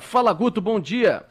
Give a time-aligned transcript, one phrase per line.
[0.00, 1.24] Fala Guto, bom dia.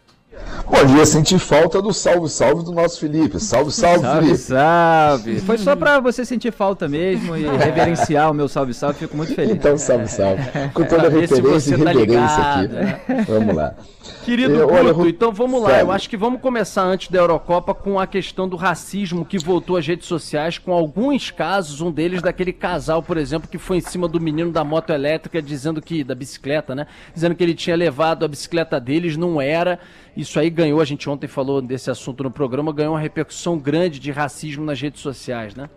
[0.68, 3.40] Bom dia, senti falta do salve, salve do nosso Felipe.
[3.40, 4.38] Salve, salve, salve Felipe.
[4.38, 9.00] Salve, Foi só para você sentir falta mesmo e reverenciar o meu salve, salve.
[9.00, 9.54] Fico muito feliz.
[9.54, 10.42] Então, salve, salve.
[10.74, 13.14] Com toda a referência e tá reverência ligado, aqui.
[13.14, 13.26] Né?
[13.28, 13.76] Vamos lá.
[14.24, 15.80] Querido eu, olha, Guto, então vamos lá.
[15.80, 19.78] Eu acho que vamos começar antes da Eurocopa com a questão do racismo que voltou
[19.78, 23.82] às redes sociais, com alguns casos, um deles daquele casal, por exemplo, que foi em
[23.82, 26.88] cima do menino da moto elétrica, dizendo que, da bicicleta, né?
[27.14, 29.80] Dizendo que ele tinha levado a bicicleta deles, não era.
[30.16, 34.00] Isso aí ganhou, a gente ontem falou desse assunto no programa, ganhou uma repercussão grande
[34.00, 35.70] de racismo nas redes sociais, né?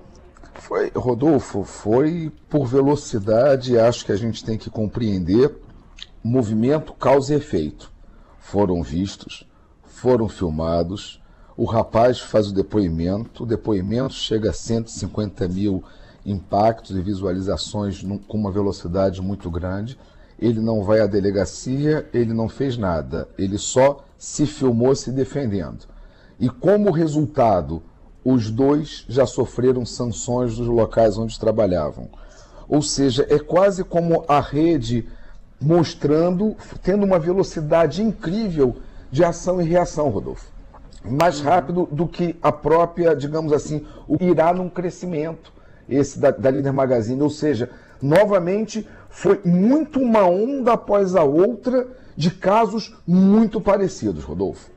[0.55, 5.55] Foi, Rodolfo, foi por velocidade, acho que a gente tem que compreender
[6.25, 7.93] movimento, causa e efeito
[8.49, 9.47] foram vistos,
[9.85, 11.21] foram filmados.
[11.55, 15.85] O rapaz faz o depoimento, o depoimento chega a 150 mil
[16.25, 19.99] impactos e visualizações num, com uma velocidade muito grande.
[20.39, 25.87] Ele não vai à delegacia, ele não fez nada, ele só se filmou se defendendo.
[26.41, 27.83] E como resultado,
[28.25, 32.09] os dois já sofreram sanções dos locais onde trabalhavam.
[32.69, 35.09] Ou seja, é quase como a rede
[35.61, 38.77] mostrando, tendo uma velocidade incrível
[39.11, 40.47] de ação e reação, Rodolfo.
[41.05, 45.53] Mais rápido do que a própria, digamos assim, o irá num crescimento,
[45.89, 47.23] esse da, da Líder Magazine.
[47.23, 47.71] Ou seja,
[48.03, 51.89] novamente, foi muito uma onda após a outra
[52.19, 54.73] de casos muito parecidos, Rodolfo.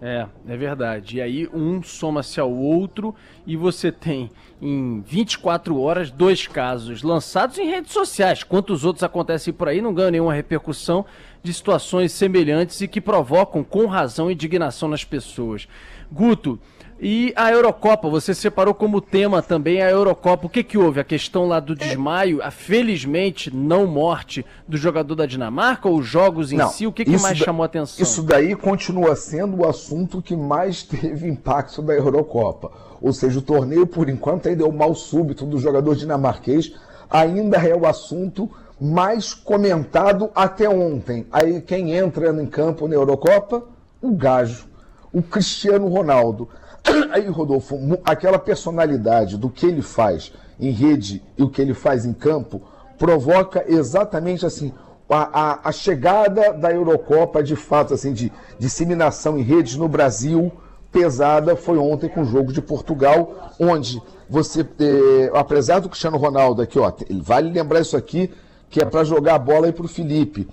[0.00, 1.16] É, é verdade.
[1.16, 3.12] E aí um soma-se ao outro
[3.44, 4.30] e você tem
[4.62, 8.44] em 24 horas dois casos lançados em redes sociais.
[8.44, 11.04] Quantos outros acontecem por aí não ganham nenhuma repercussão
[11.42, 15.66] de situações semelhantes e que provocam com razão indignação nas pessoas.
[16.12, 16.60] Guto,
[17.00, 20.46] e a Eurocopa, você separou como tema também a Eurocopa.
[20.46, 20.98] O que que houve?
[20.98, 26.06] A questão lá do desmaio, a felizmente não morte do jogador da Dinamarca ou os
[26.06, 26.88] jogos em não, si?
[26.88, 28.02] O que, que mais da, chamou a atenção?
[28.02, 32.72] Isso daí continua sendo o assunto que mais teve impacto da Eurocopa.
[33.00, 36.74] Ou seja, o torneio, por enquanto, ainda é o mal súbito do jogador dinamarquês,
[37.08, 38.50] ainda é o assunto
[38.80, 41.26] mais comentado até ontem.
[41.30, 43.62] Aí quem entra em campo na Eurocopa?
[44.02, 44.66] O Gajo,
[45.12, 46.48] o Cristiano Ronaldo.
[47.12, 52.04] Aí, Rodolfo, aquela personalidade do que ele faz em rede e o que ele faz
[52.04, 52.62] em campo
[52.98, 54.72] provoca exatamente assim
[55.08, 60.52] a, a, a chegada da Eurocopa de fato assim de disseminação em redes no Brasil
[60.90, 61.56] pesada.
[61.56, 66.78] Foi ontem com o jogo de Portugal onde você eh, apesar do Cristiano Ronaldo aqui
[66.78, 68.30] ó vale lembrar isso aqui
[68.68, 70.46] que é para jogar a bola aí para o Felipe.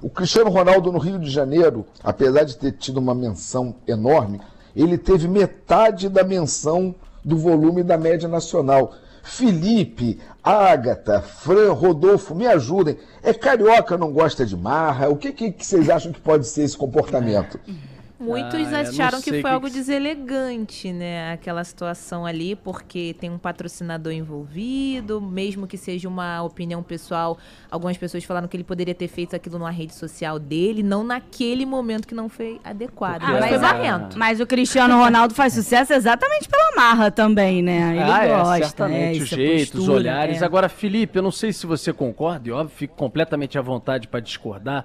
[0.00, 4.40] O Cristiano Ronaldo no Rio de Janeiro apesar de ter tido uma menção enorme
[4.82, 6.94] ele teve metade da menção
[7.24, 8.94] do volume da média nacional.
[9.24, 12.96] Felipe, Ágata, Fran, Rodolfo, me ajudem.
[13.22, 15.08] É carioca, não gosta de marra?
[15.08, 17.58] O que, que, que vocês acham que pode ser esse comportamento?
[18.20, 19.46] Muitos ah, acharam que foi que...
[19.46, 21.32] algo deselegante, né?
[21.32, 27.38] Aquela situação ali, porque tem um patrocinador envolvido, mesmo que seja uma opinião pessoal.
[27.70, 31.64] Algumas pessoas falaram que ele poderia ter feito aquilo numa rede social dele, não naquele
[31.64, 33.22] momento que não foi adequado.
[33.22, 37.92] Ah, mas, foi mas o Cristiano Ronaldo faz sucesso exatamente pela marra também, né?
[37.92, 39.22] Ele ah, é, gosta, é, certamente, né?
[39.22, 40.42] o jeito, postura, os olhares.
[40.42, 40.44] É.
[40.44, 44.18] Agora, Felipe, eu não sei se você concorda, e óbvio, fico completamente à vontade para
[44.18, 44.84] discordar.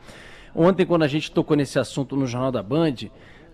[0.55, 2.95] Ontem, quando a gente tocou nesse assunto no Jornal da Band,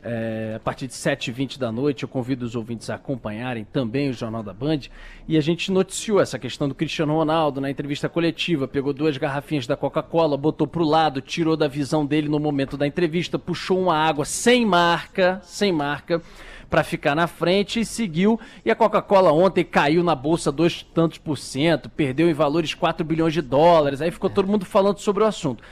[0.04, 4.14] é, a partir de 7h20 da noite, eu convido os ouvintes a acompanharem também o
[4.14, 4.80] Jornal da Band.
[5.28, 8.68] E a gente noticiou essa questão do Cristiano Ronaldo na entrevista coletiva.
[8.68, 12.86] Pegou duas garrafinhas da Coca-Cola, botou pro lado, tirou da visão dele no momento da
[12.86, 16.22] entrevista, puxou uma água sem marca, sem marca,
[16.70, 18.38] para ficar na frente e seguiu.
[18.66, 23.06] E a Coca-Cola ontem caiu na bolsa dois tantos por cento, perdeu em valores 4
[23.06, 24.02] bilhões de dólares.
[24.02, 25.64] Aí ficou todo mundo falando sobre o assunto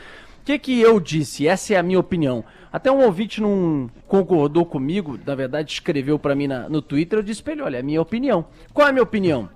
[0.48, 1.46] que, que eu disse?
[1.46, 2.42] Essa é a minha opinião.
[2.72, 7.24] Até um ouvinte não concordou comigo, na verdade escreveu para mim na, no Twitter, eu
[7.24, 8.46] disse pra ele, olha, é a minha opinião.
[8.74, 9.50] Qual é a minha opinião?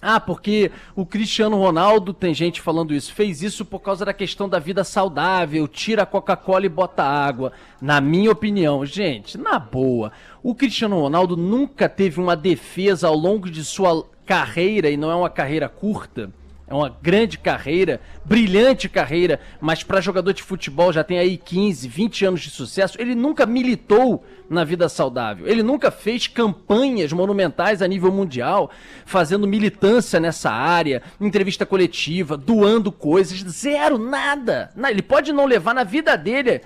[0.00, 4.48] Ah, porque o Cristiano Ronaldo, tem gente falando isso, fez isso por causa da questão
[4.48, 7.52] da vida saudável, tira a Coca-Cola e bota água.
[7.78, 10.10] Na minha opinião, gente, na boa,
[10.42, 15.14] o Cristiano Ronaldo nunca teve uma defesa ao longo de sua carreira, e não é
[15.14, 16.32] uma carreira curta,
[16.70, 21.88] é uma grande carreira, brilhante carreira, mas para jogador de futebol já tem aí 15,
[21.88, 22.96] 20 anos de sucesso.
[23.00, 25.48] Ele nunca militou na vida saudável.
[25.48, 28.70] Ele nunca fez campanhas monumentais a nível mundial,
[29.04, 34.70] fazendo militância nessa área, entrevista coletiva, doando coisas, zero, nada.
[34.88, 36.60] Ele pode não levar na vida dele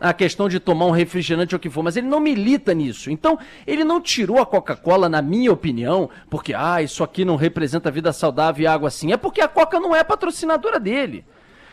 [0.00, 3.10] a questão de tomar um refrigerante ou o que for, mas ele não milita nisso.
[3.10, 7.90] Então, ele não tirou a Coca-Cola, na minha opinião, porque, ah, isso aqui não representa
[7.90, 9.12] vida saudável e água assim.
[9.12, 11.24] É porque a Coca não é patrocinadora dele.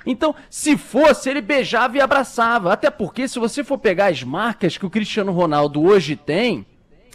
[0.06, 2.72] Então, se fosse, ele beijava e abraçava.
[2.72, 6.66] Até porque, se você for pegar as marcas que o Cristiano Ronaldo hoje tem,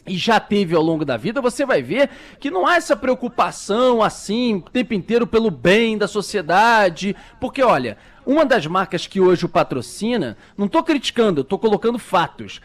[0.07, 4.03] e já teve ao longo da vida, você vai ver que não há essa preocupação
[4.03, 7.15] assim, o tempo inteiro pelo bem da sociedade.
[7.41, 12.61] Porque, olha, uma das marcas que hoje o patrocina, não estou criticando, estou colocando fatos.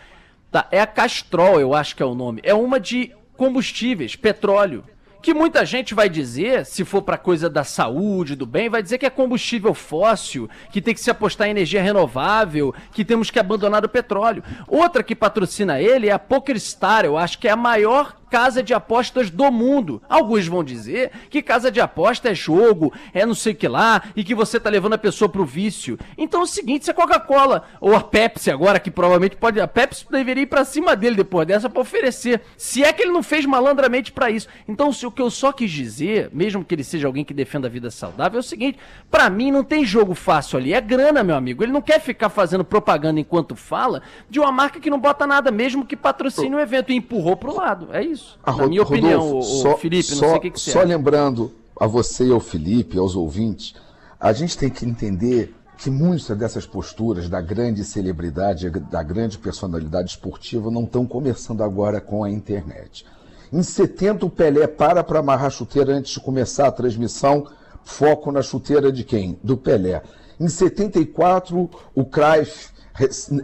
[0.52, 0.68] Tá?
[0.72, 2.42] É a Castrol, eu acho que é o nome.
[2.44, 4.84] É uma de combustíveis, petróleo
[5.26, 9.00] que muita gente vai dizer, se for para coisa da saúde, do bem, vai dizer
[9.00, 13.40] que é combustível fóssil, que tem que se apostar em energia renovável, que temos que
[13.40, 14.44] abandonar o petróleo.
[14.68, 18.74] Outra que patrocina ele é a PokerStar, eu acho que é a maior casa de
[18.74, 20.02] apostas do mundo.
[20.10, 24.04] Alguns vão dizer que casa de aposta é jogo, é não sei o que lá,
[24.14, 25.98] e que você tá levando a pessoa pro vício.
[26.18, 29.62] Então é o seguinte, se a Coca-Cola, ou a Pepsi agora, que provavelmente pode.
[29.62, 32.42] A Pepsi deveria ir pra cima dele depois dessa pra oferecer.
[32.58, 34.50] Se é que ele não fez malandramente para isso.
[34.68, 37.70] Então, se o que eu só quis dizer, mesmo que ele seja alguém que defenda
[37.70, 38.78] a vida saudável, é o seguinte:
[39.10, 40.74] para mim não tem jogo fácil ali.
[40.74, 41.64] É grana, meu amigo.
[41.64, 45.52] Ele não quer ficar fazendo propaganda enquanto fala de uma marca que não bota nada,
[45.52, 47.88] mesmo que patrocine o evento e empurrou pro lado.
[47.94, 48.40] É isso isso.
[48.46, 51.52] Na minha Rodolfo, opinião, só, Felipe, não só, sei o que, que você Só lembrando
[51.80, 53.76] a você e ao Felipe, aos ouvintes,
[54.20, 60.12] a gente tem que entender que muitas dessas posturas da grande celebridade, da grande personalidade
[60.12, 63.06] esportiva não estão começando agora com a internet.
[63.52, 67.48] Em 70 o Pelé para para amarrar a chuteira antes de começar a transmissão,
[67.84, 69.38] foco na chuteira de quem?
[69.44, 70.02] Do Pelé.
[70.40, 72.70] Em 74 o Cruyff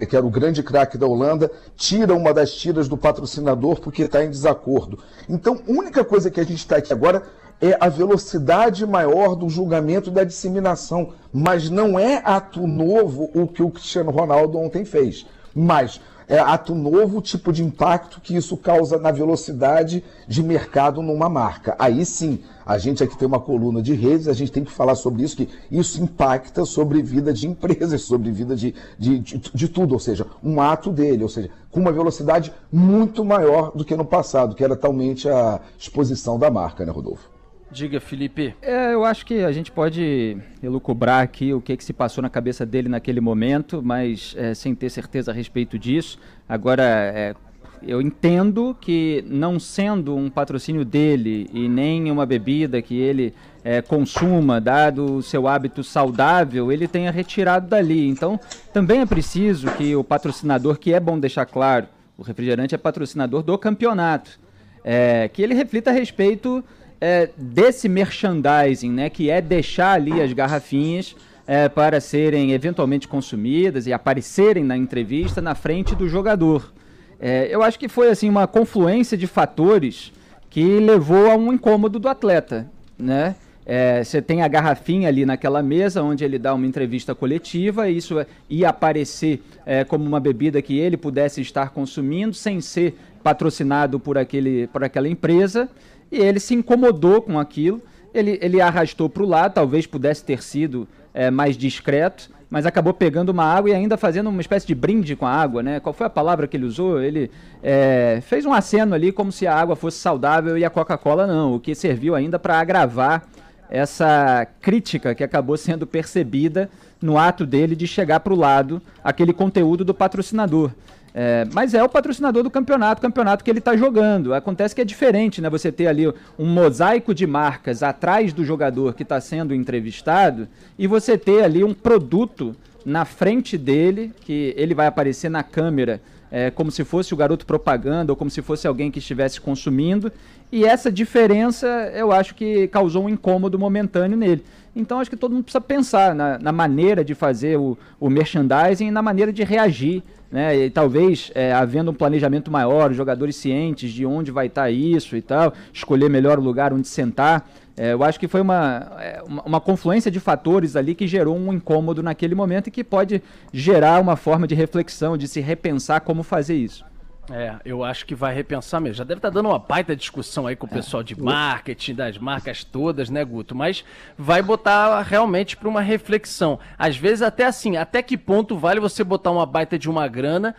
[0.07, 4.23] que era o grande craque da Holanda, tira uma das tiras do patrocinador porque está
[4.23, 4.99] em desacordo.
[5.27, 7.23] Então, a única coisa que a gente está aqui agora
[7.59, 13.47] é a velocidade maior do julgamento e da disseminação, mas não é ato novo o
[13.47, 15.27] que o Cristiano Ronaldo ontem fez.
[15.53, 16.01] Mas
[16.31, 21.75] é, ato novo tipo de impacto que isso causa na velocidade de mercado numa marca.
[21.77, 24.95] Aí sim, a gente aqui tem uma coluna de redes, a gente tem que falar
[24.95, 29.67] sobre isso, que isso impacta sobre vida de empresas, sobre vida de, de, de, de
[29.67, 33.93] tudo, ou seja, um ato dele, ou seja, com uma velocidade muito maior do que
[33.93, 37.40] no passado, que era talmente a exposição da marca, né, Rodolfo?
[37.71, 38.53] Diga, Felipe.
[38.61, 42.29] É, eu acho que a gente pode elucubrar aqui o que, que se passou na
[42.29, 46.19] cabeça dele naquele momento, mas é, sem ter certeza a respeito disso.
[46.49, 47.33] Agora, é,
[47.81, 53.33] eu entendo que não sendo um patrocínio dele e nem uma bebida que ele
[53.63, 58.07] é, consuma, dado o seu hábito saudável, ele tenha retirado dali.
[58.07, 58.37] Então,
[58.73, 61.87] também é preciso que o patrocinador, que é bom deixar claro,
[62.17, 64.39] o refrigerante é patrocinador do campeonato,
[64.83, 66.63] é, que ele reflita a respeito
[67.01, 71.15] é, desse merchandising, né, que é deixar ali as garrafinhas
[71.47, 76.71] é, para serem eventualmente consumidas e aparecerem na entrevista na frente do jogador.
[77.19, 80.13] É, eu acho que foi assim uma confluência de fatores
[80.49, 83.35] que levou a um incômodo do atleta, né?
[83.63, 87.97] É, você tem a garrafinha ali naquela mesa onde ele dá uma entrevista coletiva, e
[87.97, 88.15] isso
[88.49, 94.17] ia aparecer é, como uma bebida que ele pudesse estar consumindo sem ser patrocinado por,
[94.17, 95.69] aquele, por aquela empresa.
[96.11, 97.81] E ele se incomodou com aquilo,
[98.13, 102.93] ele, ele arrastou para o lado, talvez pudesse ter sido é, mais discreto, mas acabou
[102.93, 105.79] pegando uma água e ainda fazendo uma espécie de brinde com a água, né?
[105.79, 107.01] Qual foi a palavra que ele usou?
[107.01, 107.31] Ele
[107.63, 111.55] é, fez um aceno ali como se a água fosse saudável e a Coca-Cola não,
[111.55, 113.25] o que serviu ainda para agravar
[113.69, 116.69] essa crítica que acabou sendo percebida
[117.01, 120.71] no ato dele de chegar para o lado aquele conteúdo do patrocinador.
[121.13, 124.33] É, mas é o patrocinador do campeonato, campeonato que ele está jogando.
[124.33, 125.49] Acontece que é diferente, né?
[125.49, 126.07] Você ter ali
[126.39, 130.47] um mosaico de marcas atrás do jogador que está sendo entrevistado
[130.79, 136.01] e você ter ali um produto na frente dele, que ele vai aparecer na câmera
[136.31, 140.11] é, como se fosse o garoto propaganda ou como se fosse alguém que estivesse consumindo.
[140.51, 144.43] E essa diferença eu acho que causou um incômodo momentâneo nele.
[144.73, 148.87] Então acho que todo mundo precisa pensar na, na maneira de fazer o, o merchandising
[148.87, 150.01] e na maneira de reagir
[150.31, 150.55] né?
[150.57, 154.71] E talvez é, havendo um planejamento maior, os jogadores cientes de onde vai estar tá
[154.71, 157.49] isso e tal, escolher melhor o lugar onde sentar.
[157.75, 161.37] É, eu acho que foi uma, é, uma, uma, confluência de fatores ali que gerou
[161.37, 163.21] um incômodo naquele momento e que pode
[163.51, 166.85] gerar uma forma de reflexão, de se repensar como fazer isso.
[167.31, 168.95] É, eu acho que vai repensar mesmo.
[168.95, 170.73] Já deve estar tá dando uma baita discussão aí com o é.
[170.73, 173.55] pessoal de marketing, das marcas todas, né, Guto?
[173.55, 173.83] Mas
[174.17, 176.59] vai botar realmente para uma reflexão.
[176.77, 180.55] Às vezes, até assim, até que ponto vale você botar uma baita de uma grana,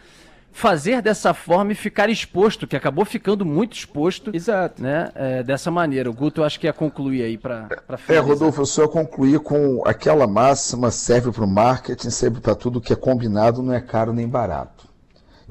[0.53, 4.31] fazer dessa forma e ficar exposto, que acabou ficando muito exposto.
[4.35, 4.83] Exato.
[4.83, 6.11] Né, é, dessa maneira.
[6.11, 7.69] O Guto, eu acho que ia concluir aí para
[8.09, 12.81] É, Rodolfo, eu só concluir com aquela máxima: serve para o marketing, serve para tudo
[12.81, 14.92] que é combinado, não é caro nem barato.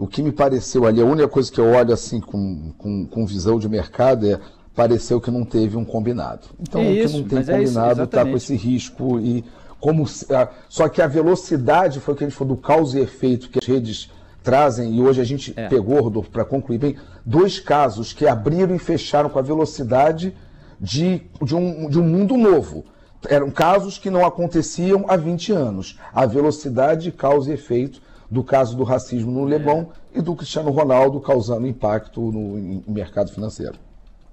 [0.01, 3.23] O que me pareceu ali, a única coisa que eu olho assim com, com, com
[3.23, 4.39] visão de mercado é
[4.75, 6.47] pareceu que não teve um combinado.
[6.59, 9.45] Então, isso, o que não tem combinado está é com esse risco e
[9.79, 13.47] como só que a velocidade foi o que a gente falou do causa e efeito
[13.47, 14.09] que as redes
[14.41, 15.67] trazem e hoje a gente é.
[15.67, 20.35] pegou, Rodolfo, para concluir bem, dois casos que abriram e fecharam com a velocidade
[20.79, 22.85] de, de, um, de um mundo novo.
[23.29, 25.99] Eram casos que não aconteciam há 20 anos.
[26.11, 30.19] A velocidade, causa e efeito do caso do racismo no Leblon é.
[30.19, 33.75] e do Cristiano Ronaldo causando impacto no, no mercado financeiro.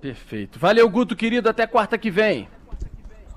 [0.00, 0.58] Perfeito.
[0.58, 1.48] Valeu, Guto, querido.
[1.48, 2.46] Até quarta que vem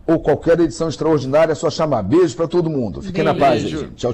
[0.05, 2.03] ou qualquer edição extraordinária, é só chamar.
[2.03, 3.01] Beijo para todo mundo.
[3.01, 3.39] Fiquem Beijo.
[3.39, 3.95] na paz, gente.
[3.95, 4.13] Tchau,